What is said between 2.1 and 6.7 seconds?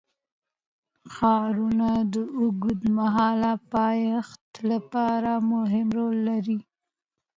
د اوږدمهاله پایښت لپاره مهم رول لري.